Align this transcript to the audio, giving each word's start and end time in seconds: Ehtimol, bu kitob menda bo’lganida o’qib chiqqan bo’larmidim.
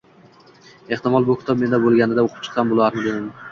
Ehtimol, 0.97 1.27
bu 1.27 1.35
kitob 1.43 1.63
menda 1.65 1.81
bo’lganida 1.85 2.27
o’qib 2.27 2.43
chiqqan 2.49 2.75
bo’larmidim. 2.75 3.33